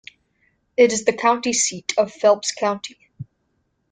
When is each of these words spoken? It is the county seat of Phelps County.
It 0.77 0.91
is 0.91 1.05
the 1.05 1.13
county 1.13 1.53
seat 1.53 1.93
of 1.95 2.11
Phelps 2.11 2.51
County. 2.53 2.97